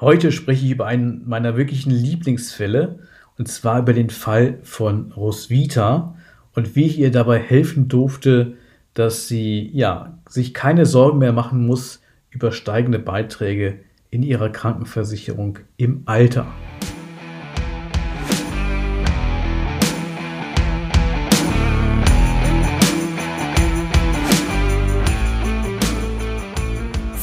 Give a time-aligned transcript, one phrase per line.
[0.00, 3.00] Heute spreche ich über einen meiner wirklichen Lieblingsfälle
[3.36, 6.16] und zwar über den Fall von Roswitha
[6.54, 8.54] und wie ich ihr dabei helfen durfte,
[8.94, 12.00] dass sie ja sich keine Sorgen mehr machen muss
[12.30, 16.46] über steigende Beiträge in ihrer Krankenversicherung im Alter.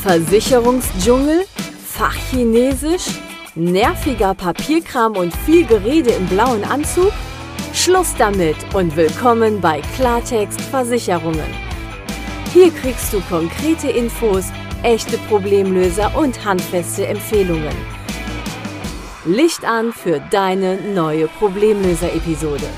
[0.03, 1.46] Versicherungsdschungel,
[1.97, 3.07] Fachchinesisch,
[3.55, 7.11] nerviger Papierkram und viel Gerede im blauen Anzug?
[7.73, 11.49] Schluss damit und willkommen bei Klartext Versicherungen.
[12.53, 14.45] Hier kriegst du konkrete Infos,
[14.83, 17.75] echte Problemlöser und handfeste Empfehlungen.
[19.25, 22.69] Licht an für deine neue Problemlöser-Episode.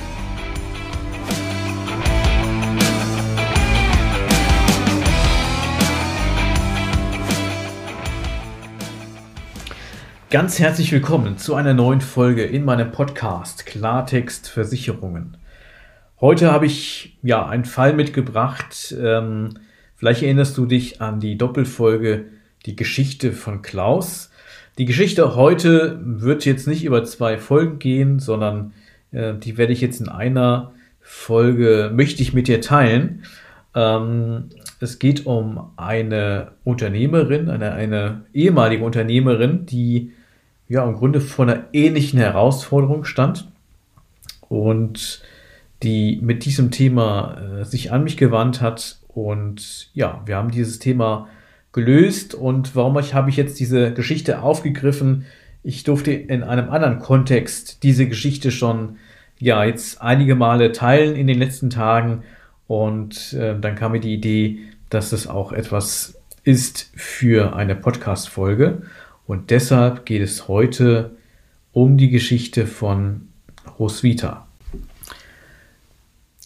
[10.32, 15.38] Ganz herzlich willkommen zu einer neuen Folge in meinem Podcast Klartext Versicherungen.
[16.22, 18.96] Heute habe ich ja einen Fall mitgebracht.
[18.96, 19.56] Ähm,
[19.96, 22.26] vielleicht erinnerst du dich an die Doppelfolge
[22.68, 24.30] Die Geschichte von Klaus.
[24.78, 28.74] Die Geschichte heute wird jetzt nicht über zwei Folgen gehen, sondern
[29.12, 33.24] äh, die werde ich jetzt in einer Folge möchte ich mit dir teilen.
[33.74, 40.14] Ähm, es geht um eine Unternehmerin, eine, eine ehemalige Unternehmerin, die
[40.70, 43.52] ja im Grunde vor einer ähnlichen Herausforderung stand
[44.48, 45.22] und
[45.84, 49.00] die mit diesem Thema äh, sich an mich gewandt hat.
[49.08, 51.28] Und ja, wir haben dieses Thema
[51.72, 52.36] gelöst.
[52.36, 55.26] Und warum habe ich jetzt diese Geschichte aufgegriffen?
[55.64, 58.98] Ich durfte in einem anderen Kontext diese Geschichte schon
[59.40, 62.24] ja jetzt einige Male teilen in den letzten Tagen.
[62.68, 64.60] Und äh, dann kam mir die Idee,
[64.90, 68.84] dass es auch etwas ist für eine Podcast-Folge.
[69.30, 71.12] Und deshalb geht es heute
[71.72, 73.28] um die Geschichte von
[73.78, 74.48] Roswitha.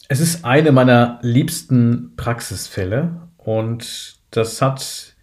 [0.09, 5.15] Es ist eine meiner liebsten Praxisfälle und das hat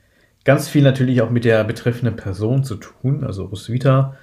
[0.45, 3.25] ganz viel natürlich auch mit der betreffenden Person zu tun.
[3.25, 4.17] Also Roswitha,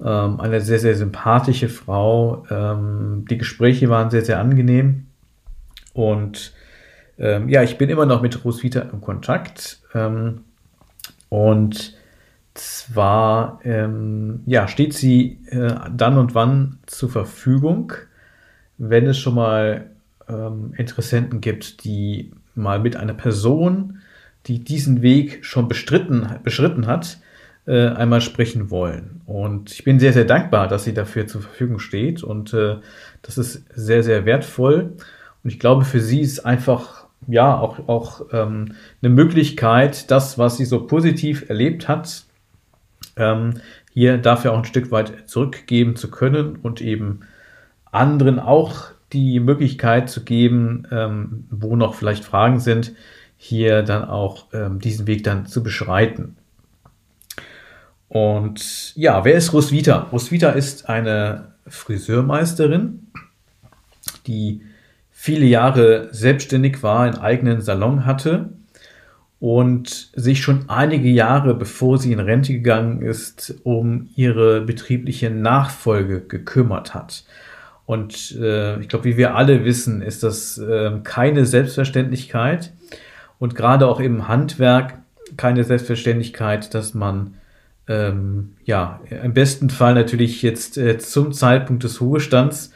[0.00, 2.46] ähm, eine sehr, sehr sympathische Frau.
[2.48, 5.08] Ähm, die Gespräche waren sehr, sehr angenehm
[5.94, 6.52] und
[7.18, 9.80] ähm, ja, ich bin immer noch mit Roswitha im Kontakt
[11.28, 11.94] und
[12.54, 17.92] zwar ähm, ja, steht sie äh, dann und wann zur Verfügung,
[18.78, 19.90] wenn es schon mal
[20.28, 23.98] ähm, Interessenten gibt, die mal mit einer Person,
[24.46, 27.18] die diesen Weg schon bestritten, beschritten hat,
[27.66, 29.22] äh, einmal sprechen wollen.
[29.26, 32.22] Und ich bin sehr, sehr dankbar, dass sie dafür zur Verfügung steht.
[32.22, 32.76] Und äh,
[33.22, 34.92] das ist sehr, sehr wertvoll.
[35.42, 40.58] Und ich glaube, für sie ist einfach ja auch, auch ähm, eine Möglichkeit, das, was
[40.58, 42.24] sie so positiv erlebt hat,
[43.16, 43.60] ähm,
[43.92, 47.20] hier dafür auch ein Stück weit zurückgeben zu können und eben
[47.92, 52.92] anderen auch die Möglichkeit zu geben, ähm, wo noch vielleicht Fragen sind,
[53.36, 56.36] hier dann auch ähm, diesen Weg dann zu beschreiten.
[58.08, 60.08] Und ja, wer ist Roswitha?
[60.12, 63.06] Roswitha ist eine Friseurmeisterin,
[64.26, 64.62] die
[65.10, 68.50] viele Jahre selbstständig war, einen eigenen Salon hatte
[69.44, 76.22] und sich schon einige Jahre bevor sie in Rente gegangen ist, um ihre betriebliche Nachfolge
[76.22, 77.24] gekümmert hat.
[77.84, 82.72] Und äh, ich glaube, wie wir alle wissen, ist das äh, keine Selbstverständlichkeit
[83.38, 84.94] und gerade auch im Handwerk
[85.36, 87.34] keine Selbstverständlichkeit, dass man
[87.86, 92.72] ähm, ja im besten Fall natürlich jetzt äh, zum Zeitpunkt des Ruhestands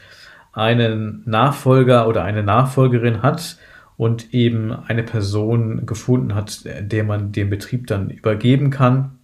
[0.53, 3.57] einen Nachfolger oder eine Nachfolgerin hat,
[3.99, 9.19] und eben eine Person gefunden hat, der man den Betrieb dann übergeben kann,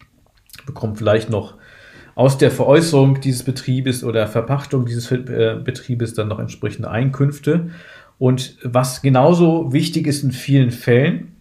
[0.67, 1.55] bekommt vielleicht noch
[2.17, 7.71] aus der Veräußerung dieses Betriebes oder Verpachtung dieses äh, Betriebes dann noch entsprechende Einkünfte.
[8.19, 11.37] Und was genauso wichtig ist in vielen Fällen,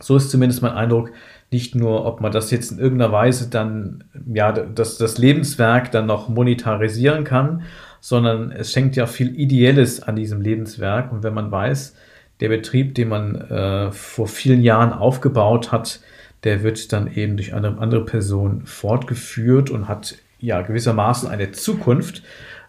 [0.00, 1.12] so ist zumindest mein Eindruck,
[1.50, 6.06] nicht nur, ob man das jetzt in irgendeiner Weise dann, ja, das, das Lebenswerk dann
[6.06, 7.62] noch monetarisieren kann,
[8.00, 11.12] sondern es schenkt ja viel Ideelles an diesem Lebenswerk.
[11.12, 11.94] Und wenn man weiß,
[12.40, 16.00] der Betrieb, den man äh, vor vielen Jahren aufgebaut hat,
[16.44, 22.22] der wird dann eben durch eine andere Person fortgeführt und hat ja gewissermaßen eine Zukunft.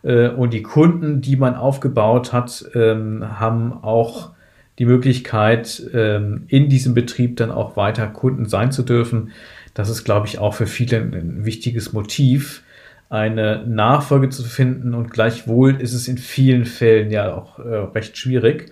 [0.03, 4.31] Äh, und die Kunden, die man aufgebaut hat, ähm, haben auch
[4.79, 9.31] die Möglichkeit, ähm, in diesem Betrieb dann auch weiter Kunden sein zu dürfen.
[9.73, 12.63] Das ist, glaube ich, auch für viele ein wichtiges Motiv,
[13.09, 14.93] eine Nachfolge zu finden.
[14.93, 18.71] Und gleichwohl ist es in vielen Fällen ja auch äh, recht schwierig.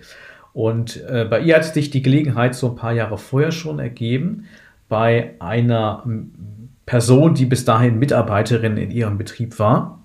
[0.56, 4.46] Und äh, bei ihr hat sich die Gelegenheit so ein paar Jahre vorher schon ergeben,
[4.88, 6.02] bei einer
[6.86, 10.02] Person, die bis dahin Mitarbeiterin in ihrem Betrieb war.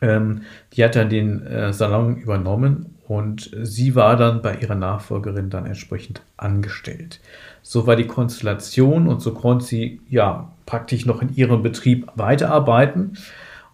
[0.00, 5.50] Ähm, die hat dann den äh, Salon übernommen und sie war dann bei ihrer Nachfolgerin
[5.50, 7.20] dann entsprechend angestellt.
[7.60, 13.18] So war die Konstellation und so konnte sie ja praktisch noch in ihrem Betrieb weiterarbeiten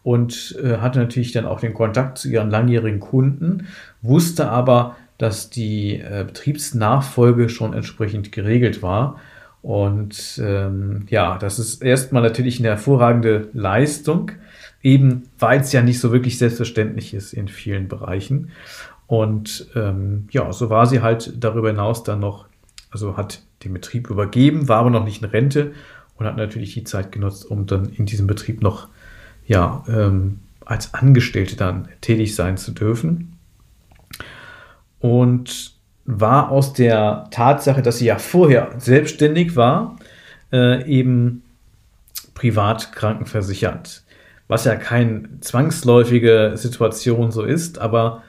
[0.03, 3.69] und äh, hatte natürlich dann auch den Kontakt zu ihren langjährigen Kunden,
[4.01, 9.21] wusste aber, dass die äh, Betriebsnachfolge schon entsprechend geregelt war.
[9.63, 14.33] Und ähm, ja, das ist erstmal natürlich eine hervorragende Leistung,
[14.83, 18.51] eben weil es ja nicht so wirklich selbstverständlich ist in vielen Bereichen.
[19.07, 22.47] Und ähm, ja, so war sie halt darüber hinaus dann noch,
[22.91, 25.73] also hat den Betrieb übergeben, war aber noch nicht in Rente
[26.17, 28.89] und hat natürlich die Zeit genutzt, um dann in diesem Betrieb noch
[29.47, 33.32] ja, ähm, als Angestellte dann tätig sein zu dürfen.
[35.03, 35.73] Und
[36.05, 39.97] war aus der Tatsache, dass sie ja vorher selbstständig war,
[40.53, 41.43] äh, eben
[42.35, 44.03] privat krankenversichert.
[44.49, 48.23] Was ja keine zwangsläufige Situation so ist, aber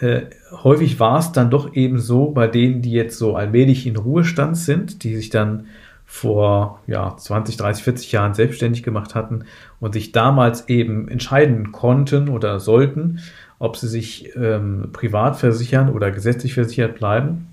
[0.00, 0.22] äh,
[0.62, 4.56] häufig war es dann doch eben so bei denen, die jetzt so allmählich in Ruhestand
[4.56, 5.66] sind, die sich dann
[6.04, 9.44] vor ja, 20, 30, 40 Jahren selbstständig gemacht hatten
[9.78, 13.20] und sich damals eben entscheiden konnten oder sollten,
[13.58, 17.48] ob sie sich ähm, privat versichern oder gesetzlich versichert bleiben,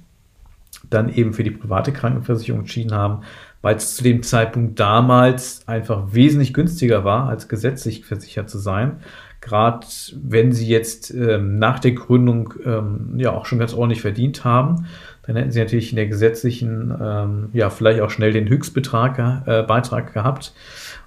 [0.90, 3.24] dann eben für die private Krankenversicherung entschieden haben,
[3.62, 8.98] weil es zu dem Zeitpunkt damals einfach wesentlich günstiger war, als gesetzlich versichert zu sein.
[9.42, 9.86] Gerade
[10.24, 14.88] wenn sie jetzt ähm, nach der Gründung ähm, ja auch schon ganz ordentlich verdient haben,
[15.24, 19.64] dann hätten sie natürlich in der gesetzlichen, ähm, ja, vielleicht auch schnell den Höchstbetrag, äh,
[19.64, 20.54] Beitrag gehabt.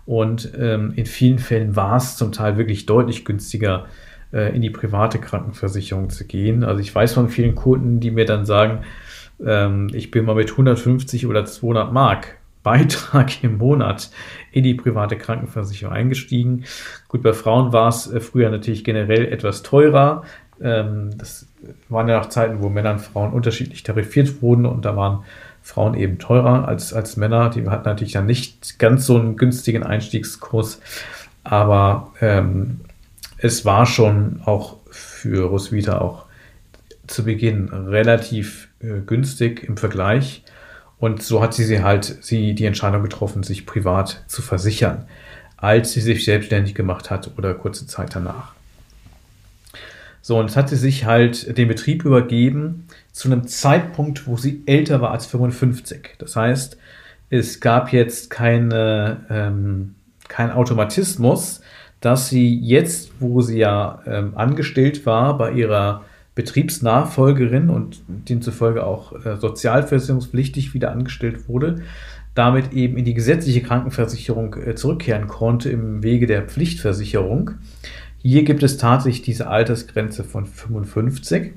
[0.06, 3.86] Und ähm, in vielen Fällen war es zum Teil wirklich deutlich günstiger,
[4.32, 6.64] äh, in die private Krankenversicherung zu gehen.
[6.64, 8.80] Also ich weiß von vielen Kunden, die mir dann sagen,
[9.44, 14.10] ähm, ich bin mal mit 150 oder 200 Mark Beitrag im Monat
[14.52, 16.64] in die private Krankenversicherung eingestiegen.
[17.06, 20.24] Gut, bei Frauen war es äh, früher natürlich generell etwas teurer.
[20.60, 21.46] Ähm, das
[21.88, 25.24] waren ja noch Zeiten, wo Männer und Frauen unterschiedlich tarifiert wurden und da waren
[25.62, 27.50] Frauen eben teurer als, als Männer.
[27.50, 30.80] Die hatten natürlich dann nicht ganz so einen günstigen Einstiegskurs,
[31.44, 32.80] aber ähm,
[33.38, 36.26] es war schon auch für Roswitha auch
[37.06, 40.42] zu Beginn relativ äh, günstig im Vergleich.
[40.98, 45.06] Und so hat sie, sie halt sie die Entscheidung getroffen, sich privat zu versichern,
[45.56, 48.52] als sie sich selbstständig gemacht hat oder kurze Zeit danach.
[50.20, 54.62] So, und jetzt hat sie sich halt den Betrieb übergeben zu einem Zeitpunkt, wo sie
[54.66, 56.16] älter war als 55.
[56.18, 56.76] Das heißt,
[57.30, 59.94] es gab jetzt keine, ähm,
[60.26, 61.60] kein Automatismus,
[62.00, 66.04] dass sie jetzt, wo sie ja ähm, angestellt war bei ihrer
[66.34, 71.82] Betriebsnachfolgerin und demzufolge auch äh, sozialversicherungspflichtig wieder angestellt wurde,
[72.34, 77.52] damit eben in die gesetzliche Krankenversicherung äh, zurückkehren konnte im Wege der Pflichtversicherung.
[78.18, 81.54] Hier gibt es tatsächlich diese Altersgrenze von 55.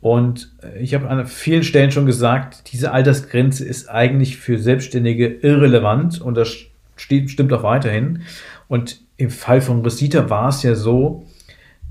[0.00, 5.28] Und äh, ich habe an vielen Stellen schon gesagt, diese Altersgrenze ist eigentlich für Selbstständige
[5.28, 6.56] irrelevant und das
[6.96, 8.22] steht, stimmt auch weiterhin.
[8.68, 11.26] Und im Fall von Rosita war es ja so,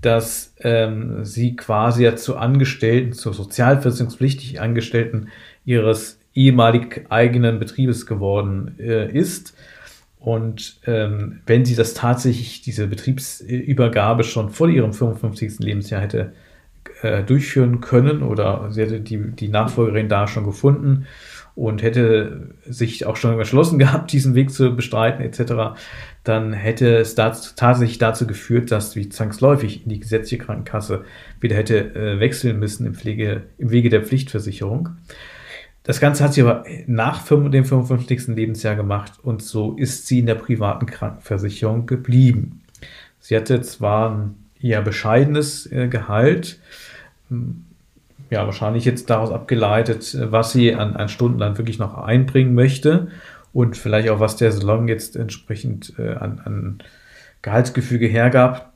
[0.01, 5.29] dass ähm, sie quasi ja zu Angestellten, zu sozialversicherungspflichtig Angestellten
[5.65, 9.56] ihres ehemalig eigenen Betriebes geworden äh, ist.
[10.19, 15.60] Und ähm, wenn sie das tatsächlich, diese Betriebsübergabe schon vor ihrem 55.
[15.60, 16.34] Lebensjahr hätte
[17.01, 21.07] äh, durchführen können oder sie hätte die, die Nachfolgerin da schon gefunden
[21.57, 25.79] und hätte sich auch schon entschlossen gehabt, diesen Weg zu bestreiten etc.,
[26.23, 31.03] dann hätte es dazu, tatsächlich dazu geführt, dass sie zwangsläufig in die gesetzliche Krankenkasse
[31.39, 34.89] wieder hätte äh, wechseln müssen im, Pflege, im Wege der Pflichtversicherung.
[35.81, 38.27] Das Ganze hat sie aber nach dem 55.
[38.27, 42.61] Lebensjahr gemacht und so ist sie in der privaten Krankenversicherung geblieben.
[43.19, 46.59] Sie hatte zwar ein eher bescheidenes äh, Gehalt,
[47.29, 47.63] hm,
[48.29, 53.07] ja, wahrscheinlich jetzt daraus abgeleitet, was sie an, an Stunden dann wirklich noch einbringen möchte
[53.53, 56.77] und vielleicht auch, was der Salon jetzt entsprechend äh, an, an
[57.41, 58.74] Gehaltsgefüge hergab,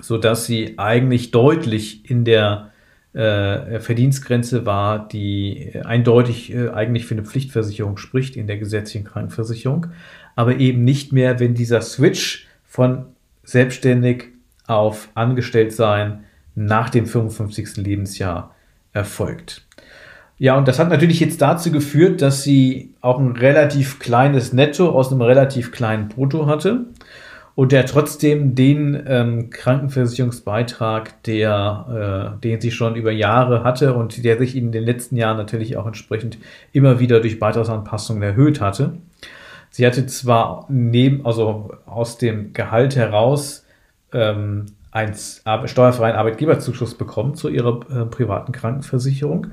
[0.00, 2.70] sodass sie eigentlich deutlich in der
[3.12, 9.88] äh, Verdienstgrenze war, die eindeutig äh, eigentlich für eine Pflichtversicherung spricht in der gesetzlichen Krankenversicherung,
[10.36, 13.06] aber eben nicht mehr, wenn dieser Switch von
[13.42, 14.28] selbstständig
[14.66, 17.78] auf Angestelltsein nach dem 55.
[17.78, 18.54] Lebensjahr
[18.92, 19.66] erfolgt.
[20.38, 24.88] Ja, und das hat natürlich jetzt dazu geführt, dass sie auch ein relativ kleines Netto
[24.88, 26.86] aus einem relativ kleinen Brutto hatte
[27.54, 34.24] und der trotzdem den ähm, Krankenversicherungsbeitrag, der, äh, den sie schon über Jahre hatte und
[34.24, 36.38] der sich in den letzten Jahren natürlich auch entsprechend
[36.72, 38.94] immer wieder durch Beitragsanpassungen erhöht hatte,
[39.70, 43.64] Sie hatte zwar neben, also aus dem Gehalt heraus
[44.12, 49.48] ähm, einen steuerfreien Arbeitgeberzuschuss bekommen zu ihrer äh, privaten Krankenversicherung,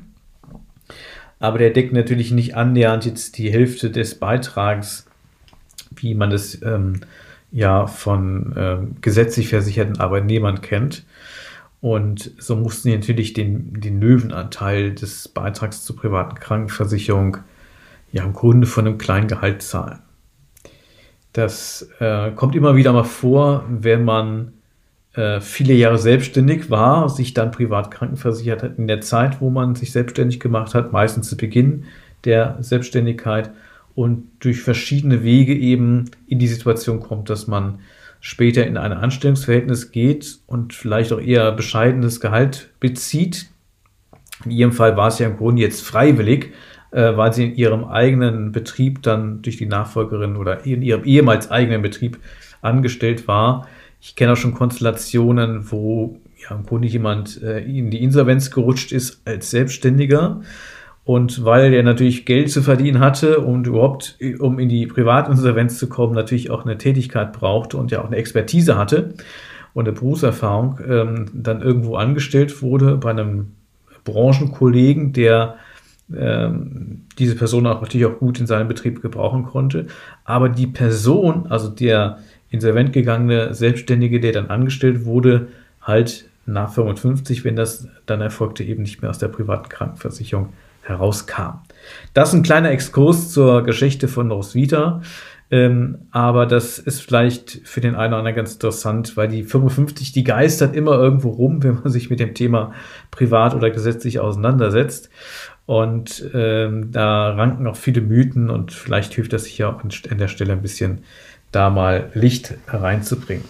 [1.40, 5.06] aber der deckt natürlich nicht annähernd jetzt die Hälfte des Beitrags,
[5.96, 7.02] wie man das ähm,
[7.52, 11.06] ja von ähm, gesetzlich versicherten Arbeitnehmern kennt.
[11.80, 17.38] Und so mussten die natürlich den, den Löwenanteil des Beitrags zur privaten Krankenversicherung
[18.12, 20.00] ja im Grunde von einem kleinen Gehalt zahlen.
[21.34, 24.54] Das äh, kommt immer wieder mal vor, wenn man
[25.18, 29.74] äh, viele Jahre selbstständig war, sich dann privat krankenversichert hat in der Zeit, wo man
[29.74, 31.86] sich selbstständig gemacht hat, meistens zu Beginn
[32.24, 33.50] der Selbstständigkeit
[33.96, 37.80] und durch verschiedene Wege eben in die Situation kommt, dass man
[38.20, 43.50] später in ein Anstellungsverhältnis geht und vielleicht auch eher bescheidenes Gehalt bezieht.
[44.46, 46.54] In ihrem Fall war es ja im Grunde jetzt freiwillig,
[46.92, 51.50] äh, weil sie in ihrem eigenen Betrieb dann durch die Nachfolgerin oder in ihrem ehemals
[51.50, 52.20] eigenen Betrieb
[52.62, 53.68] angestellt war.
[54.00, 58.92] Ich kenne auch schon Konstellationen, wo ja im Grunde jemand äh, in die Insolvenz gerutscht
[58.92, 60.42] ist als Selbstständiger.
[61.04, 65.88] Und weil er natürlich Geld zu verdienen hatte und überhaupt, um in die Privatinsolvenz zu
[65.88, 69.14] kommen, natürlich auch eine Tätigkeit brauchte und ja auch eine Expertise hatte
[69.74, 73.54] und eine Berufserfahrung, ähm, dann irgendwo angestellt wurde bei einem
[74.04, 75.56] Branchenkollegen, der
[76.14, 79.88] ähm, diese Person auch natürlich auch gut in seinem Betrieb gebrauchen konnte.
[80.26, 85.48] Aber die Person, also der insolvent gegangene Selbstständige, der dann angestellt wurde,
[85.82, 91.60] halt nach 55, wenn das dann erfolgte, eben nicht mehr aus der privaten Krankenversicherung herauskam.
[92.14, 95.02] Das ist ein kleiner Exkurs zur Geschichte von Roswitha.
[95.50, 100.12] Ähm, aber das ist vielleicht für den einen oder anderen ganz interessant, weil die 55,
[100.12, 102.74] die geistert immer irgendwo rum, wenn man sich mit dem Thema
[103.12, 105.10] privat oder gesetzlich auseinandersetzt.
[105.66, 110.28] Und ähm, da ranken auch viele Mythen und vielleicht hilft das hier auch an der
[110.28, 111.04] Stelle ein bisschen
[111.52, 113.46] da mal Licht reinzubringen.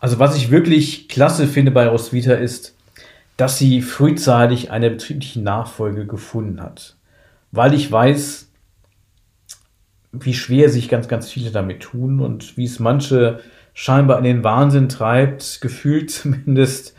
[0.00, 2.76] Also was ich wirklich klasse finde bei Roswitha ist,
[3.36, 6.96] dass sie frühzeitig eine betriebliche Nachfolge gefunden hat.
[7.50, 8.50] Weil ich weiß,
[10.12, 13.40] wie schwer sich ganz, ganz viele damit tun und wie es manche
[13.74, 16.94] scheinbar in den Wahnsinn treibt, gefühlt zumindest,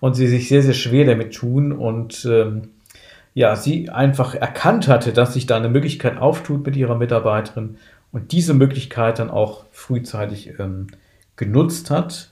[0.00, 2.70] und sie sich sehr, sehr schwer damit tun und ähm,
[3.34, 7.76] ja, sie einfach erkannt hatte, dass sich da eine Möglichkeit auftut mit ihrer Mitarbeiterin
[8.12, 10.88] und diese Möglichkeit dann auch frühzeitig ähm,
[11.36, 12.30] genutzt hat.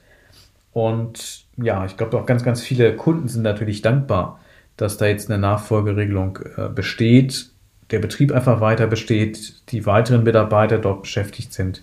[0.72, 4.40] Und ja, ich glaube auch ganz, ganz viele Kunden sind natürlich dankbar,
[4.76, 7.50] dass da jetzt eine Nachfolgeregelung äh, besteht,
[7.90, 11.82] der Betrieb einfach weiter besteht, die weiteren Mitarbeiter dort beschäftigt sind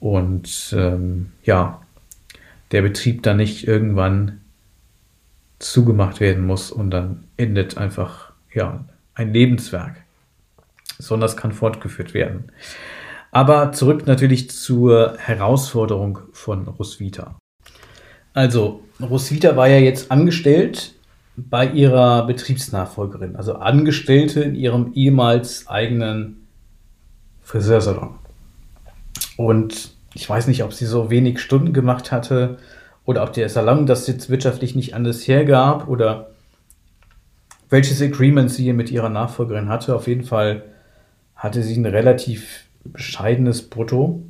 [0.00, 1.82] und ähm, ja,
[2.70, 4.40] der Betrieb dann nicht irgendwann
[5.58, 8.27] zugemacht werden muss und dann endet einfach
[8.58, 8.84] ja,
[9.14, 10.04] ein Lebenswerk,
[10.98, 12.50] sondern das kann fortgeführt werden.
[13.30, 17.38] Aber zurück natürlich zur Herausforderung von Roswitha.
[18.34, 20.94] Also, Roswitha war ja jetzt angestellt
[21.36, 26.48] bei ihrer Betriebsnachfolgerin, also Angestellte in ihrem ehemals eigenen
[27.42, 28.18] Friseursalon.
[29.36, 32.58] Und ich weiß nicht, ob sie so wenig Stunden gemacht hatte
[33.04, 36.30] oder ob der Salon das jetzt wirtschaftlich nicht anders hergab oder
[37.70, 39.94] welches Agreement sie mit ihrer Nachfolgerin hatte.
[39.94, 40.62] Auf jeden Fall
[41.36, 44.22] hatte sie ein relativ bescheidenes Brutto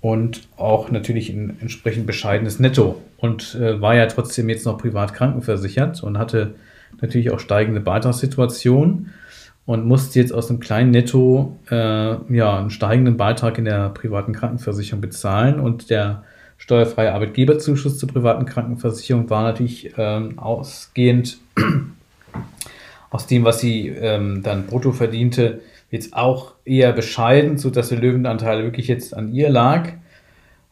[0.00, 5.14] und auch natürlich ein entsprechend bescheidenes Netto und äh, war ja trotzdem jetzt noch privat
[5.14, 6.54] krankenversichert und hatte
[7.00, 9.12] natürlich auch steigende Beitragssituationen
[9.66, 11.74] und musste jetzt aus einem kleinen Netto äh,
[12.34, 16.24] ja, einen steigenden Beitrag in der privaten Krankenversicherung bezahlen und der
[16.56, 21.38] steuerfreie Arbeitgeberzuschuss zur privaten Krankenversicherung war natürlich ähm, ausgehend
[23.10, 28.62] aus dem, was sie ähm, dann brutto verdiente, jetzt auch eher bescheiden, sodass der Löwenanteil
[28.62, 29.88] wirklich jetzt an ihr lag.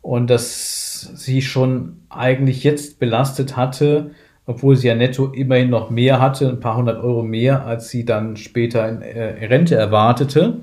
[0.01, 4.13] Und dass sie schon eigentlich jetzt belastet hatte,
[4.47, 8.05] obwohl sie ja netto immerhin noch mehr hatte, ein paar hundert Euro mehr, als sie
[8.05, 10.61] dann später in äh, Rente erwartete.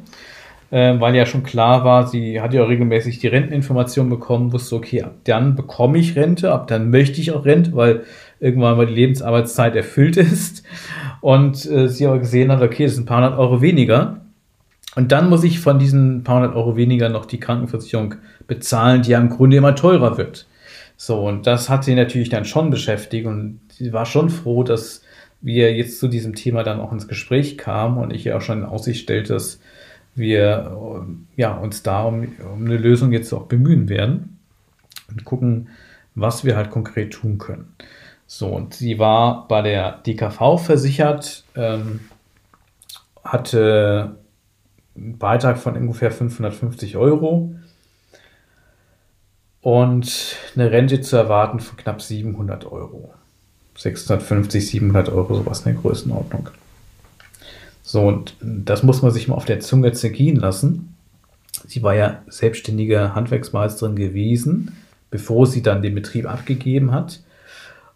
[0.72, 5.04] Äh, weil ja schon klar war, sie hat ja regelmäßig die Renteninformation bekommen, wusste, okay,
[5.04, 8.04] ab dann bekomme ich Rente, ab dann möchte ich auch Rente, weil
[8.46, 10.64] irgendwann mal die Lebensarbeitszeit erfüllt ist.
[11.22, 14.22] Und äh, sie aber gesehen hat, okay, das sind ein paar hundert Euro weniger.
[14.96, 18.16] Und dann muss ich von diesen paar hundert Euro weniger noch die Krankenversicherung
[18.48, 20.48] bezahlen, die ja im Grunde immer teurer wird.
[20.96, 25.02] So, und das hat sie natürlich dann schon beschäftigt und sie war schon froh, dass
[25.42, 28.60] wir jetzt zu diesem Thema dann auch ins Gespräch kamen und ich ihr auch schon
[28.60, 29.60] in Aussicht stellte, dass
[30.16, 34.40] wir ja, uns da um, um eine Lösung jetzt auch bemühen werden
[35.10, 35.68] und gucken,
[36.16, 37.74] was wir halt konkret tun können.
[38.28, 42.02] So, und sie war bei der DKV versichert, ähm,
[43.24, 44.18] hatte
[44.96, 47.56] einen Beitrag von ungefähr 550 Euro
[49.62, 53.14] und eine Rente zu erwarten von knapp 700 Euro.
[53.78, 56.50] 650, 700 Euro, sowas in der Größenordnung.
[57.82, 60.96] So, und das muss man sich mal auf der Zunge zergehen lassen.
[61.68, 64.76] Sie war ja selbstständige Handwerksmeisterin gewesen,
[65.12, 67.22] bevor sie dann den Betrieb abgegeben hat.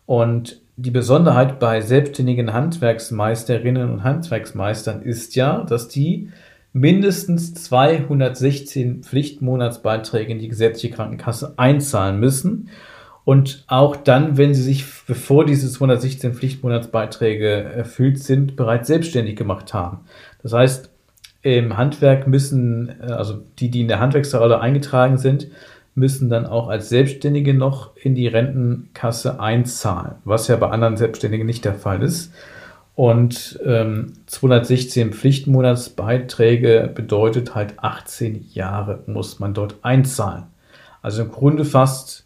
[0.10, 6.32] Und die Besonderheit bei selbstständigen Handwerksmeisterinnen und Handwerksmeistern ist ja, dass die
[6.74, 12.70] mindestens 216 Pflichtmonatsbeiträge in die gesetzliche Krankenkasse einzahlen müssen.
[13.24, 19.76] Und auch dann, wenn sie sich, bevor diese 216 Pflichtmonatsbeiträge erfüllt sind, bereits selbstständig gemacht
[19.76, 20.00] haben.
[20.42, 20.90] Das heißt,
[21.44, 25.50] im Handwerk müssen, äh, also die, die in der Handwerksrolle eingetragen sind,
[26.00, 31.46] müssen dann auch als Selbstständige noch in die Rentenkasse einzahlen, was ja bei anderen Selbstständigen
[31.46, 32.34] nicht der Fall ist.
[32.96, 40.48] Und ähm, 216 Pflichtmonatsbeiträge bedeutet halt 18 Jahre muss man dort einzahlen.
[41.02, 42.26] Also im Grunde fast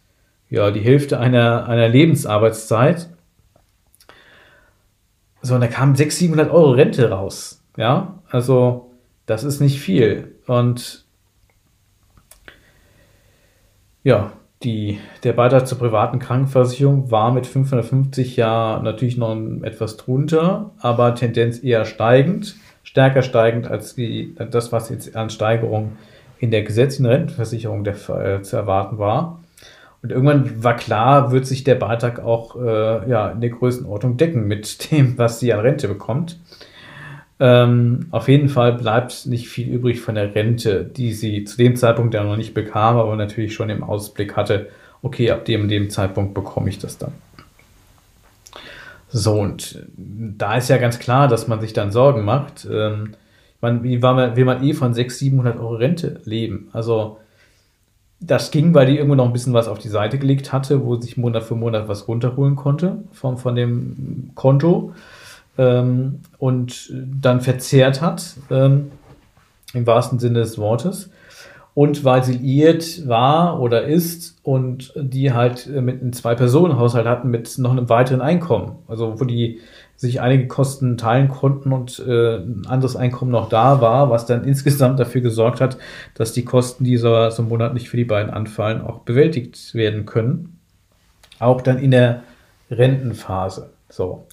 [0.50, 3.08] ja, die Hälfte einer, einer Lebensarbeitszeit.
[5.42, 7.62] So, und da kamen 600, 700 Euro Rente raus.
[7.76, 8.90] Ja, also
[9.26, 10.34] das ist nicht viel.
[10.46, 11.03] Und
[14.04, 14.32] ja,
[14.62, 21.14] die, der Beitrag zur privaten Krankenversicherung war mit 550 ja natürlich noch etwas drunter, aber
[21.14, 25.96] Tendenz eher steigend, stärker steigend als die, das, was jetzt an Steigerung
[26.38, 29.40] in der gesetzlichen Rentenversicherung der, äh, zu erwarten war.
[30.02, 34.46] Und irgendwann war klar, wird sich der Beitrag auch äh, ja, in der Größenordnung decken
[34.46, 36.38] mit dem, was sie an Rente bekommt.
[37.44, 41.76] Ähm, auf jeden Fall bleibt nicht viel übrig von der Rente, die sie zu dem
[41.76, 44.70] Zeitpunkt ja noch nicht bekam, aber natürlich schon im Ausblick hatte,
[45.02, 47.12] okay, ab dem, dem Zeitpunkt bekomme ich das dann.
[49.10, 52.66] So, und da ist ja ganz klar, dass man sich dann Sorgen macht.
[52.72, 53.12] Ähm,
[53.60, 56.70] man, wie war man, will man eh von 600, 700 Euro Rente leben?
[56.72, 57.18] Also,
[58.20, 60.98] das ging, weil die irgendwo noch ein bisschen was auf die Seite gelegt hatte, wo
[60.98, 64.94] sich Monat für Monat was runterholen konnte von, von dem Konto
[65.58, 68.90] ähm, und dann verzehrt hat, ähm,
[69.72, 71.10] im wahrsten Sinne des Wortes.
[71.74, 77.58] Und weil sie liiert war oder ist und die halt mit einem Zwei-Personen-Haushalt hatten mit
[77.58, 78.76] noch einem weiteren Einkommen.
[78.86, 79.60] Also wo die
[79.96, 84.44] sich einige Kosten teilen konnten und äh, ein anderes Einkommen noch da war, was dann
[84.48, 85.76] insgesamt dafür gesorgt hat,
[86.14, 90.60] dass die Kosten, die so, so monatlich für die beiden anfallen, auch bewältigt werden können.
[91.40, 92.22] Auch dann in der
[92.70, 93.70] Rentenphase.
[93.88, 94.26] So.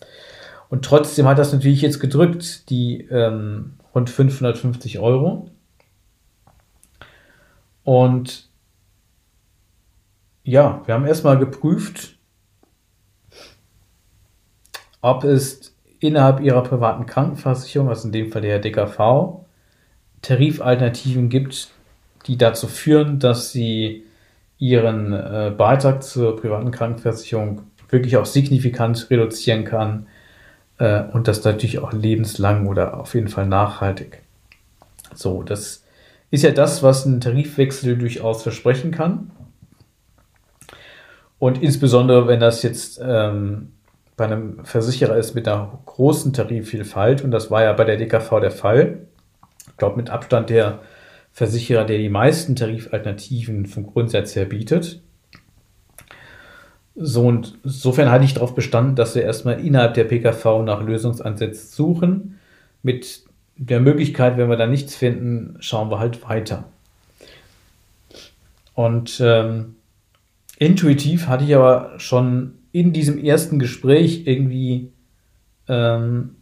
[0.72, 5.50] Und trotzdem hat das natürlich jetzt gedrückt, die ähm, rund 550 Euro.
[7.84, 8.48] Und
[10.44, 12.18] ja, wir haben erstmal geprüft,
[15.02, 19.46] ob es innerhalb ihrer privaten Krankenversicherung, also in dem Fall der DKV,
[20.22, 21.70] Tarifalternativen gibt,
[22.28, 24.06] die dazu führen, dass sie
[24.58, 30.08] ihren äh, Beitrag zur privaten Krankenversicherung wirklich auch signifikant reduzieren kann
[30.82, 34.24] äh, und das natürlich auch lebenslang oder auf jeden Fall nachhaltig.
[35.13, 35.84] So, das
[36.32, 39.32] ist ja das, was ein Tarifwechsel durchaus versprechen kann.
[41.38, 43.74] Und insbesondere, wenn das jetzt ähm,
[44.17, 48.39] bei einem Versicherer ist mit einer großen Tarifvielfalt, und das war ja bei der DKV
[48.39, 49.00] der Fall,
[49.67, 50.80] ich glaube mit Abstand der
[51.32, 55.02] Versicherer, der die meisten Tarifalternativen vom Grundsatz her bietet.
[56.96, 61.70] So und insofern hatte ich darauf bestanden, dass wir erstmal innerhalb der PKV nach Lösungsansätzen
[61.70, 62.40] suchen.
[62.84, 63.24] Mit
[63.56, 66.66] der Möglichkeit, wenn wir da nichts finden, schauen wir halt weiter.
[68.74, 69.76] Und ähm,
[70.58, 74.92] intuitiv hatte ich aber schon in diesem ersten Gespräch irgendwie
[75.68, 76.36] ähm,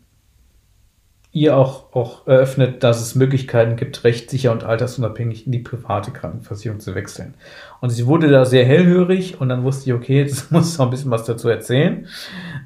[1.31, 6.79] ihr auch, auch eröffnet, dass es Möglichkeiten gibt, rechtssicher und altersunabhängig in die private Krankenversicherung
[6.79, 7.35] zu wechseln.
[7.81, 10.85] Und sie wurde da sehr hellhörig und dann wusste ich, okay, jetzt muss ich auch
[10.85, 12.07] ein bisschen was dazu erzählen.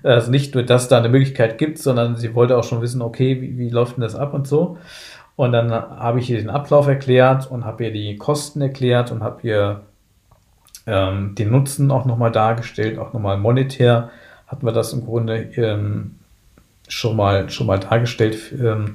[0.01, 3.41] Also nicht nur, dass da eine Möglichkeit gibt, sondern sie wollte auch schon wissen, okay,
[3.41, 4.77] wie, wie läuft denn das ab und so.
[5.35, 9.23] Und dann habe ich ihr den Ablauf erklärt und habe ihr die Kosten erklärt und
[9.23, 9.81] habe ihr
[10.85, 14.11] ähm, den Nutzen auch nochmal dargestellt, auch nochmal monetär
[14.47, 16.15] hatten wir das im Grunde ähm,
[16.87, 18.93] schon mal, schon mal dargestellt, ähm,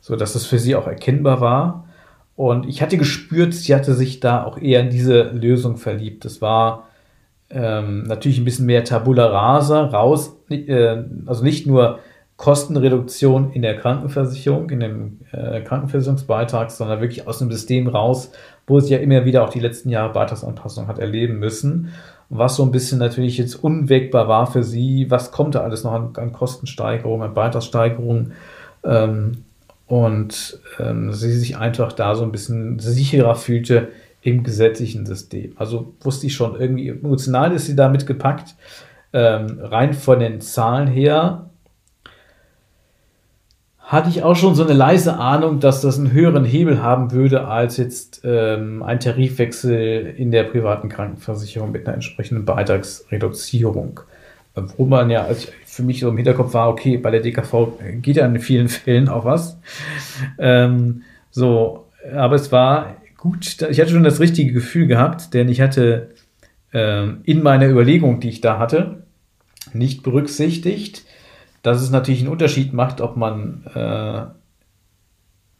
[0.00, 1.88] so dass es für sie auch erkennbar war.
[2.36, 6.24] Und ich hatte gespürt, sie hatte sich da auch eher in diese Lösung verliebt.
[6.24, 6.88] Das war
[7.48, 12.00] ähm, natürlich ein bisschen mehr Tabula rasa raus, äh, also nicht nur
[12.36, 18.32] Kostenreduktion in der Krankenversicherung, in dem äh, Krankenversicherungsbeitrag, sondern wirklich aus dem System raus,
[18.66, 21.92] wo sie ja immer wieder auch die letzten Jahre Beitragsanpassung hat erleben müssen
[22.28, 25.10] was so ein bisschen natürlich jetzt unwegbar war für sie.
[25.10, 28.32] Was kommt da alles noch an, an Kostensteigerungen, an Beitragssteigerungen?
[28.84, 29.44] Ähm,
[29.86, 33.88] und ähm, sie sich einfach da so ein bisschen sicherer fühlte
[34.22, 35.52] im gesetzlichen System.
[35.56, 38.56] Also wusste ich schon, irgendwie emotional ist sie damit gepackt.
[39.12, 41.48] Ähm, rein von den Zahlen her
[43.86, 47.46] hatte ich auch schon so eine leise Ahnung, dass das einen höheren Hebel haben würde
[47.46, 54.00] als jetzt ähm, ein Tarifwechsel in der privaten Krankenversicherung mit einer entsprechenden Beitragsreduzierung.
[54.76, 57.68] Wo man ja, also für mich so im Hinterkopf war, okay, bei der DKV
[58.02, 59.56] geht ja in vielen Fällen auch was.
[60.36, 65.60] Ähm, so, aber es war gut, ich hatte schon das richtige Gefühl gehabt, denn ich
[65.60, 66.10] hatte
[66.72, 69.04] ähm, in meiner Überlegung, die ich da hatte,
[69.72, 71.04] nicht berücksichtigt,
[71.66, 74.22] dass es natürlich einen Unterschied macht, ob man äh,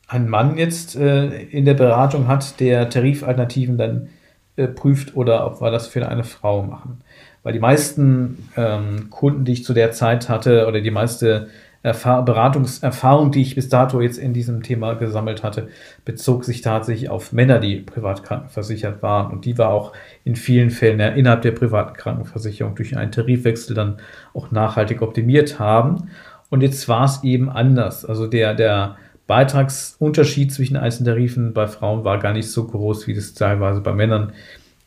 [0.06, 4.08] einen Mann jetzt äh, in der Beratung hat, der Tarifalternativen dann
[4.54, 7.00] äh, prüft oder ob wir das für eine Frau machen.
[7.42, 11.48] Weil die meisten ähm, Kunden, die ich zu der Zeit hatte oder die meiste
[11.82, 15.68] Erfahr Beratungserfahrung, die ich bis dato jetzt in diesem Thema gesammelt hatte,
[16.04, 19.30] bezog sich tatsächlich auf Männer, die privat krankenversichert waren.
[19.30, 19.92] Und die war auch
[20.24, 23.98] in vielen Fällen ja, innerhalb der privaten Krankenversicherung durch einen Tarifwechsel dann
[24.34, 26.10] auch nachhaltig optimiert haben.
[26.50, 28.04] Und jetzt war es eben anders.
[28.04, 33.14] Also der, der Beitragsunterschied zwischen einzelnen Tarifen bei Frauen war gar nicht so groß, wie
[33.14, 34.32] das teilweise bei Männern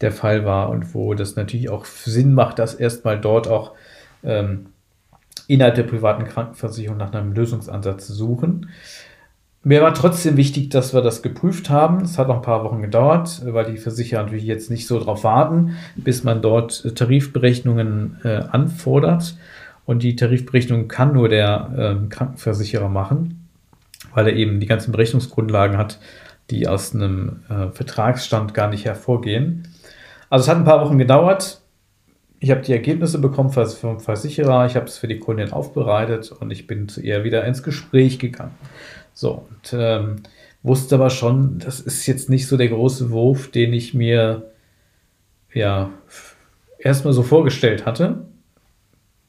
[0.02, 3.74] der Fall war und wo das natürlich auch Sinn macht, dass erstmal dort auch
[4.24, 4.68] ähm,
[5.48, 8.70] innerhalb der privaten Krankenversicherung nach einem Lösungsansatz suchen.
[9.62, 12.02] Mir war trotzdem wichtig, dass wir das geprüft haben.
[12.02, 15.26] Es hat noch ein paar Wochen gedauert, weil die Versicherer natürlich jetzt nicht so darauf
[15.26, 19.36] warten, bis man dort Tarifberechnungen äh, anfordert.
[19.86, 23.48] Und die Tarifberechnung kann nur der äh, Krankenversicherer machen,
[24.14, 26.00] weil er eben die ganzen Berechnungsgrundlagen hat,
[26.52, 29.68] die aus einem äh, Vertragsstand gar nicht hervorgehen.
[30.30, 31.59] Also es hat ein paar Wochen gedauert
[32.40, 36.52] ich habe die Ergebnisse bekommen vom Versicherer, ich habe es für die Kundin aufbereitet und
[36.52, 38.56] ich bin zu ihr wieder ins Gespräch gegangen.
[39.14, 40.24] So, und ähm,
[40.64, 44.52] wusste aber schon, das ist jetzt nicht so der große Wurf, den ich mir
[45.54, 45.90] ja
[46.78, 48.26] erstmal so vorgestellt hatte,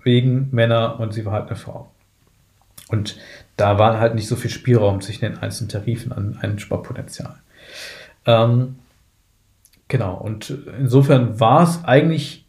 [0.02, 1.90] wegen Männer und sie war halt eine Frau.
[2.88, 3.18] Und
[3.56, 7.36] da war halt nicht so viel Spielraum zwischen den einzelnen Tarifen an Einsparpotenzial.
[8.26, 8.76] Ähm,
[9.88, 12.39] genau, und insofern war es eigentlich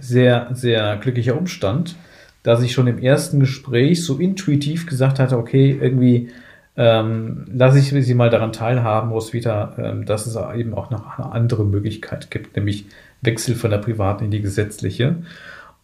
[0.00, 1.96] sehr, sehr glücklicher Umstand,
[2.42, 6.30] dass ich schon im ersten Gespräch so intuitiv gesagt hatte, okay, irgendwie
[6.76, 11.32] ähm, lasse ich sie mal daran teilhaben, Roswitha, ähm, dass es eben auch noch eine
[11.32, 12.86] andere Möglichkeit gibt, nämlich
[13.20, 15.16] Wechsel von der privaten in die gesetzliche.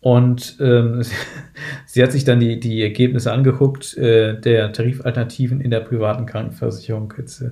[0.00, 1.02] Und ähm,
[1.86, 7.12] sie hat sich dann die, die Ergebnisse angeguckt äh, der Tarifalternativen in der privaten Krankenversicherung
[7.18, 7.50] jetzt, äh,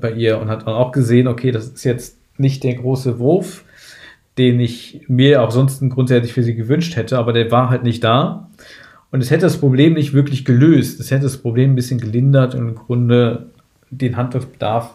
[0.00, 3.64] bei ihr und hat auch gesehen, okay, das ist jetzt nicht der große Wurf,
[4.38, 8.02] den ich mir auch sonst grundsätzlich für sie gewünscht hätte, aber der war halt nicht
[8.02, 8.48] da.
[9.10, 10.98] Und es hätte das Problem nicht wirklich gelöst.
[10.98, 13.50] Es hätte das Problem ein bisschen gelindert und im Grunde
[13.90, 14.94] den Handlungsbedarf,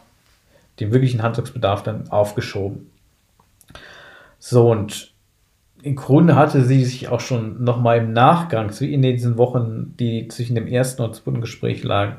[0.79, 2.87] den wirklichen Handlungsbedarf dann aufgeschoben.
[4.39, 5.13] So, und
[5.83, 10.27] im Grunde hatte sie sich auch schon nochmal im Nachgang, so in diesen Wochen, die
[10.27, 12.17] zwischen dem ersten und zweiten Gespräch lagen,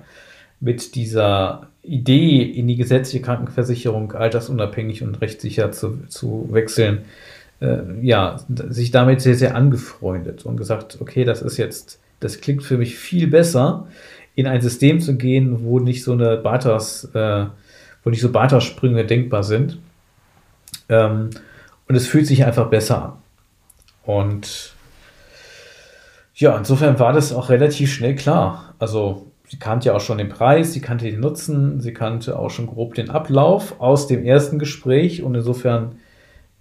[0.60, 7.04] mit dieser Idee, in die gesetzliche Krankenversicherung altersunabhängig und rechtssicher zu, zu wechseln,
[7.60, 12.62] äh, ja, sich damit sehr, sehr angefreundet und gesagt, okay, das ist jetzt, das klingt
[12.62, 13.86] für mich viel besser,
[14.34, 17.46] in ein System zu gehen, wo nicht so eine Beitrags, äh,
[18.04, 19.78] wo nicht so Beitragssprünge denkbar sind.
[20.88, 21.30] Ähm,
[21.88, 23.12] und es fühlt sich einfach besser an.
[24.04, 24.74] Und
[26.34, 28.74] ja, insofern war das auch relativ schnell klar.
[28.78, 32.50] Also sie kannte ja auch schon den Preis, sie kannte den Nutzen, sie kannte auch
[32.50, 35.96] schon grob den Ablauf aus dem ersten Gespräch und insofern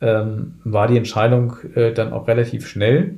[0.01, 3.15] ähm, war die Entscheidung äh, dann auch relativ schnell.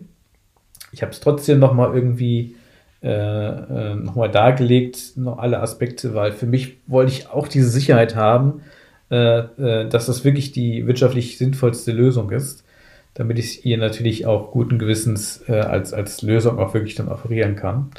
[0.92, 2.56] Ich habe es trotzdem nochmal irgendwie
[3.02, 8.16] äh, äh, nochmal dargelegt, noch alle Aspekte, weil für mich wollte ich auch diese Sicherheit
[8.16, 8.62] haben,
[9.10, 12.66] äh, äh, dass das wirklich die wirtschaftlich sinnvollste Lösung ist,
[13.14, 17.56] damit ich ihr natürlich auch guten Gewissens äh, als, als Lösung auch wirklich dann offerieren
[17.56, 17.92] kann.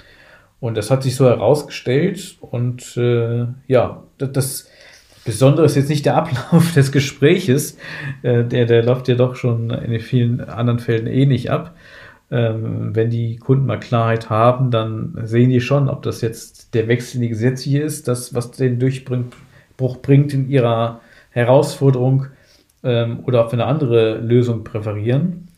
[0.61, 2.37] Und das hat sich so herausgestellt.
[2.41, 4.69] Und äh, ja, das, das,
[5.23, 7.77] Besondere ist jetzt nicht der Ablauf des Gespräches,
[8.23, 11.75] äh, der, der läuft ja doch schon in vielen anderen Fällen ähnlich eh ab.
[12.31, 16.89] Ähm, wenn die Kunden mal Klarheit haben, dann sehen die schon, ob das jetzt der
[16.89, 22.27] Wechsel in die gesetzliche ist, das, was den Durchbruch bringt in ihrer Herausforderung
[22.83, 25.49] ähm, oder ob wir eine andere Lösung präferieren.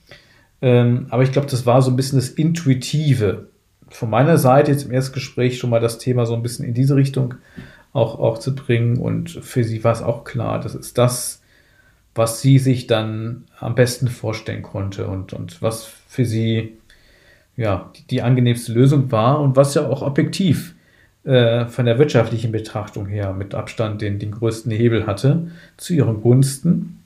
[0.61, 3.49] Ähm, aber ich glaube, das war so ein bisschen das Intuitive,
[3.93, 6.97] von meiner Seite jetzt im Erstgespräch schon mal das Thema so ein bisschen in diese
[6.97, 7.35] Richtung
[7.93, 8.99] auch, auch zu bringen.
[8.99, 11.43] Und für sie war es auch klar, das ist das,
[12.15, 16.77] was sie sich dann am besten vorstellen konnte und, und was für sie
[17.57, 20.75] ja, die, die angenehmste Lösung war und was ja auch objektiv
[21.25, 26.21] äh, von der wirtschaftlichen Betrachtung her mit Abstand den, den größten Hebel hatte zu ihren
[26.21, 27.03] Gunsten.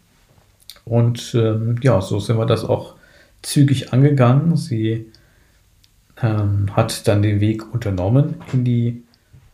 [0.84, 2.94] Und ähm, ja, so sind wir das auch
[3.42, 4.56] zügig angegangen.
[4.56, 5.06] Sie
[6.22, 9.02] ähm, hat dann den Weg unternommen in die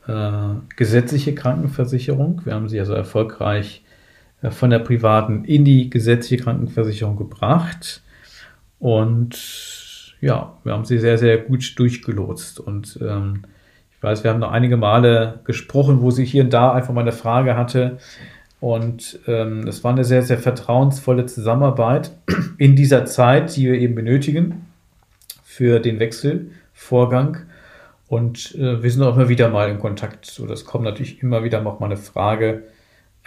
[0.06, 2.42] äh, gesetzliche Krankenversicherung.
[2.44, 3.84] Wir haben sie also erfolgreich
[4.42, 8.02] äh, von der privaten in die gesetzliche Krankenversicherung gebracht.
[8.78, 12.60] Und ja, wir haben sie sehr, sehr gut durchgelotst.
[12.60, 13.42] Und ähm,
[13.92, 17.02] ich weiß, wir haben noch einige Male gesprochen, wo sie hier und da einfach mal
[17.02, 17.98] eine Frage hatte.
[18.60, 22.12] Und ähm, war eine sehr, sehr vertrauensvolle Zusammenarbeit
[22.58, 24.71] in dieser Zeit, die wir eben benötigen
[25.52, 27.38] für den Wechselvorgang.
[28.08, 30.24] Und äh, wir sind auch immer wieder mal in Kontakt.
[30.26, 32.64] So, das kommt natürlich immer wieder noch mal eine Frage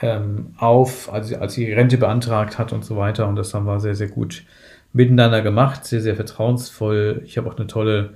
[0.02, 3.28] ähm, auf, als, als sie Rente beantragt hat und so weiter.
[3.28, 4.44] Und das haben wir sehr, sehr gut
[4.92, 7.22] miteinander gemacht, sehr, sehr vertrauensvoll.
[7.26, 8.16] Ich habe auch eine tolle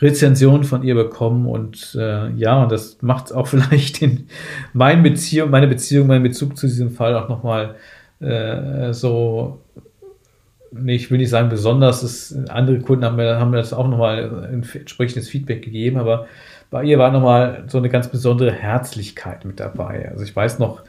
[0.00, 4.28] Rezension von ihr bekommen und äh, ja, und das macht auch vielleicht in
[4.72, 7.74] mein Beziehung, meine Beziehung, meinen Bezug zu diesem Fall auch nochmal
[8.20, 9.60] äh, so
[10.72, 13.88] nee, ich will nicht sagen besonders, das, andere Kunden haben mir, haben mir das auch
[13.88, 16.26] nochmal entsprechendes Feedback gegeben, aber
[16.70, 20.08] bei ihr war nochmal so eine ganz besondere Herzlichkeit mit dabei.
[20.10, 20.82] Also ich weiß noch,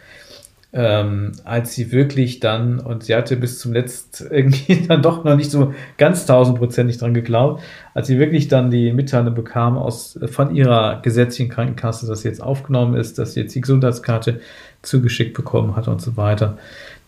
[0.74, 5.36] ähm, als sie wirklich dann, und sie hatte bis zum letzten irgendwie dann doch noch
[5.36, 7.62] nicht so ganz tausendprozentig dran geglaubt,
[7.94, 12.42] als sie wirklich dann die Mitteilung bekam aus, von ihrer gesetzlichen Krankenkasse, dass sie jetzt
[12.42, 14.40] aufgenommen ist, dass sie jetzt die Gesundheitskarte
[14.82, 16.58] zugeschickt bekommen hat und so weiter.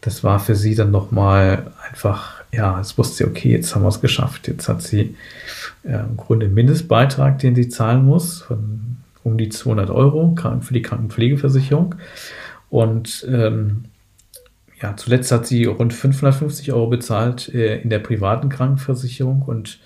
[0.01, 3.89] Das war für sie dann nochmal einfach ja, es wusste sie, okay, jetzt haben wir
[3.89, 4.47] es geschafft.
[4.47, 5.15] Jetzt hat sie
[5.83, 10.73] äh, im Grunde einen Mindestbeitrag, den sie zahlen muss, von um die 200 Euro für
[10.73, 11.95] die Krankenpflegeversicherung.
[12.69, 13.85] Und ähm,
[14.81, 19.43] ja, zuletzt hat sie rund 550 Euro bezahlt äh, in der privaten Krankenversicherung.
[19.43, 19.79] Und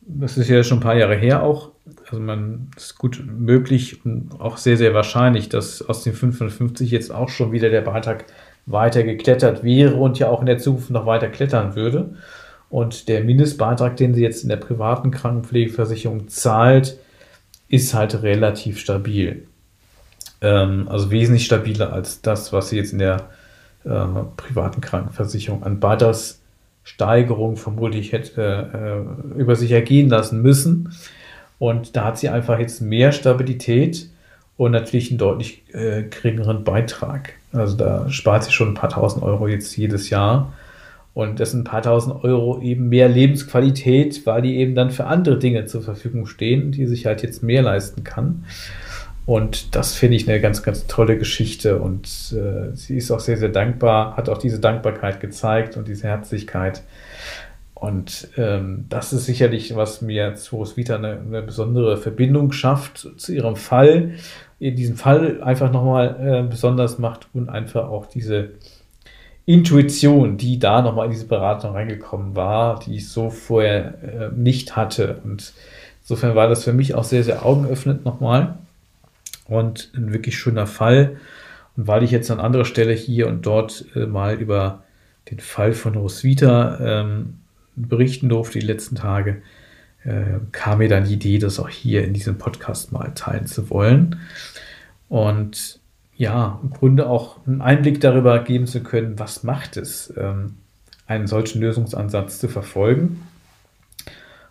[0.00, 1.72] das ist ja schon ein paar Jahre her auch.
[2.10, 7.12] Also man ist gut möglich und auch sehr, sehr wahrscheinlich, dass aus den 550 jetzt
[7.12, 8.24] auch schon wieder der Beitrag
[8.68, 12.10] weiter geklettert wäre und ja auch in der Zukunft noch weiter klettern würde.
[12.70, 16.98] Und der Mindestbeitrag, den sie jetzt in der privaten Krankenpflegeversicherung zahlt,
[17.68, 19.46] ist halt relativ stabil.
[20.40, 23.28] Ähm, also wesentlich stabiler als das, was sie jetzt in der
[23.84, 24.04] äh,
[24.36, 30.92] privaten Krankenversicherung an Beitragssteigerung vermutlich hätte äh, über sich ergehen lassen müssen.
[31.58, 34.10] Und da hat sie einfach jetzt mehr Stabilität
[34.58, 37.32] und natürlich einen deutlich äh, geringeren Beitrag.
[37.52, 40.52] Also da spart sie schon ein paar tausend Euro jetzt jedes Jahr.
[41.14, 45.06] Und das sind ein paar tausend Euro eben mehr Lebensqualität, weil die eben dann für
[45.06, 48.44] andere Dinge zur Verfügung stehen, die sich halt jetzt mehr leisten kann.
[49.26, 51.78] Und das finde ich eine ganz, ganz tolle Geschichte.
[51.78, 56.08] Und äh, sie ist auch sehr, sehr dankbar, hat auch diese Dankbarkeit gezeigt und diese
[56.08, 56.82] Herzlichkeit.
[57.74, 63.32] Und ähm, das ist sicherlich, was mir zu Roswitha eine, eine besondere Verbindung schafft zu
[63.32, 64.14] ihrem Fall
[64.60, 68.50] in diesem Fall einfach nochmal äh, besonders macht und einfach auch diese
[69.46, 74.76] Intuition, die da nochmal in diese Beratung reingekommen war, die ich so vorher äh, nicht
[74.76, 75.20] hatte.
[75.24, 75.54] Und
[76.02, 78.58] insofern war das für mich auch sehr, sehr augenöffnend nochmal
[79.46, 81.16] und ein wirklich schöner Fall.
[81.76, 84.82] Und weil ich jetzt an anderer Stelle hier und dort äh, mal über
[85.30, 87.38] den Fall von Roswitha ähm,
[87.76, 89.42] berichten durfte die letzten Tage,
[90.04, 93.70] äh, kam mir dann die Idee, das auch hier in diesem Podcast mal teilen zu
[93.70, 94.20] wollen.
[95.08, 95.80] Und
[96.16, 100.56] ja, im Grunde auch einen Einblick darüber geben zu können, was macht es, ähm,
[101.06, 103.22] einen solchen Lösungsansatz zu verfolgen.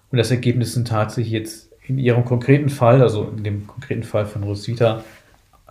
[0.10, 4.26] Und das Ergebnis sind tatsächlich jetzt in ihrem konkreten Fall, also in dem konkreten Fall
[4.26, 5.04] von Rosita,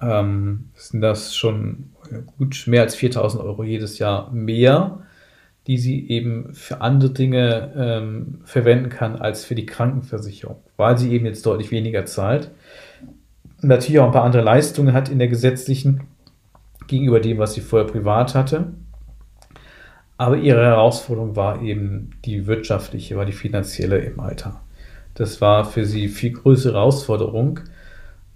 [0.01, 1.91] ähm, sind das schon
[2.39, 5.01] gut mehr als 4000 Euro jedes Jahr mehr
[5.67, 11.13] die sie eben für andere Dinge ähm, verwenden kann als für die Krankenversicherung, weil sie
[11.13, 12.51] eben jetzt deutlich weniger zahlt.
[13.63, 16.03] Natürlich auch ein paar andere Leistungen hat in der gesetzlichen
[16.87, 18.75] gegenüber dem, was sie vorher privat hatte.
[20.19, 24.61] Aber ihre Herausforderung war eben die wirtschaftliche, war die finanzielle im Alter.
[25.15, 27.61] Das war für sie viel größere Herausforderung,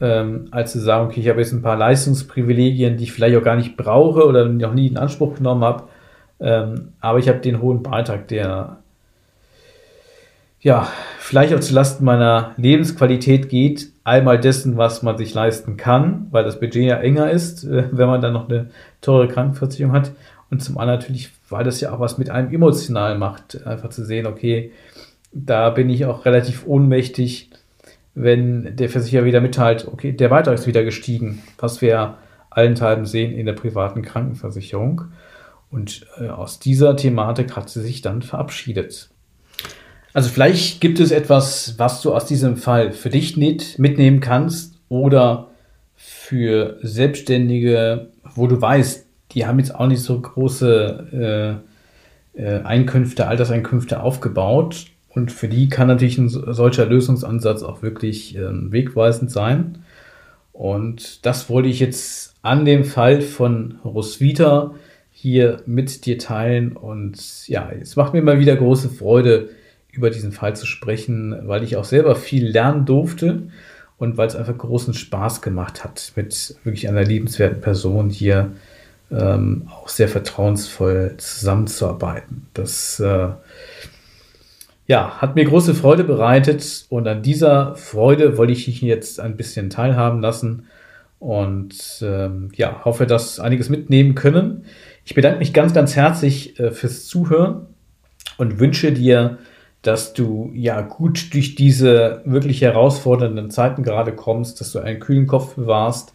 [0.00, 3.44] ähm, als zu sagen, okay, ich habe jetzt ein paar Leistungsprivilegien, die ich vielleicht auch
[3.44, 5.89] gar nicht brauche oder noch nie in Anspruch genommen habe
[6.40, 8.78] ähm, aber ich habe den hohen Beitrag, der
[10.60, 13.88] ja vielleicht auch zulasten meiner Lebensqualität geht.
[14.04, 18.08] Einmal dessen, was man sich leisten kann, weil das Budget ja enger ist, äh, wenn
[18.08, 20.12] man dann noch eine teure Krankenversicherung hat.
[20.50, 24.04] Und zum anderen natürlich, weil das ja auch was mit einem emotional macht, einfach zu
[24.04, 24.72] sehen, okay,
[25.32, 27.50] da bin ich auch relativ ohnmächtig,
[28.14, 32.16] wenn der Versicherer wieder mitteilt, okay, der Beitrag ist wieder gestiegen, was wir
[32.50, 35.04] allenthalben sehen in der privaten Krankenversicherung.
[35.70, 39.10] Und äh, aus dieser Thematik hat sie sich dann verabschiedet.
[40.12, 44.74] Also vielleicht gibt es etwas, was du aus diesem Fall für dich nicht mitnehmen kannst
[44.88, 45.50] oder
[45.94, 51.60] für Selbstständige, wo du weißt, die haben jetzt auch nicht so große
[52.34, 54.86] äh, äh, Einkünfte, Alterseinkünfte aufgebaut.
[55.08, 59.84] Und für die kann natürlich ein solcher Lösungsansatz auch wirklich äh, wegweisend sein.
[60.52, 64.74] Und das wollte ich jetzt an dem Fall von Roswitha
[65.20, 66.72] hier mit dir teilen.
[66.72, 69.50] Und ja, es macht mir mal wieder große Freude,
[69.92, 73.42] über diesen Fall zu sprechen, weil ich auch selber viel lernen durfte
[73.98, 78.52] und weil es einfach großen Spaß gemacht hat, mit wirklich einer liebenswerten Person hier
[79.10, 82.46] ähm, auch sehr vertrauensvoll zusammenzuarbeiten.
[82.54, 83.30] Das äh,
[84.86, 89.36] ja, hat mir große Freude bereitet und an dieser Freude wollte ich dich jetzt ein
[89.36, 90.68] bisschen teilhaben lassen
[91.18, 94.64] und ähm, ja, hoffe, dass einiges mitnehmen können.
[95.10, 97.66] Ich bedanke mich ganz, ganz herzlich äh, fürs Zuhören
[98.38, 99.38] und wünsche dir,
[99.82, 105.26] dass du ja gut durch diese wirklich herausfordernden Zeiten gerade kommst, dass du einen kühlen
[105.26, 106.12] Kopf bewahrst,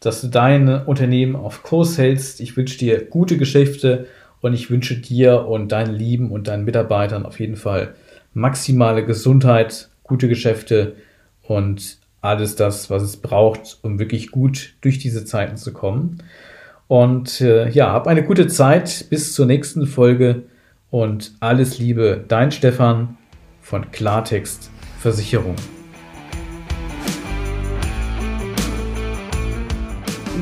[0.00, 2.38] dass du dein Unternehmen auf Kurs hältst.
[2.42, 4.08] Ich wünsche dir gute Geschäfte
[4.42, 7.94] und ich wünsche dir und deinen Lieben und deinen Mitarbeitern auf jeden Fall
[8.34, 10.96] maximale Gesundheit, gute Geschäfte
[11.40, 16.18] und alles das, was es braucht, um wirklich gut durch diese Zeiten zu kommen.
[16.88, 20.42] Und äh, ja, hab eine gute Zeit bis zur nächsten Folge
[20.90, 23.16] und alles Liebe, dein Stefan
[23.60, 24.70] von Klartext
[25.00, 25.56] Versicherung.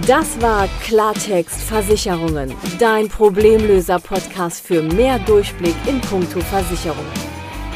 [0.07, 7.07] Das war Klartext Versicherungen, dein Problemlöser-Podcast für mehr Durchblick in puncto Versicherungen.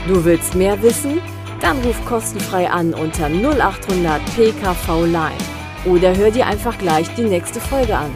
[0.09, 1.21] Du willst mehr wissen?
[1.61, 5.39] Dann ruf kostenfrei an unter 0800 PKV Line
[5.85, 8.11] oder hör dir einfach gleich die nächste Folge an.